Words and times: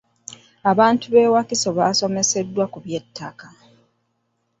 Abantu 0.71 1.05
b’e 1.13 1.31
Wakiso 1.33 1.69
basomeseddwa 1.77 2.65
ku 2.71 2.77
by’ettaka. 2.85 3.45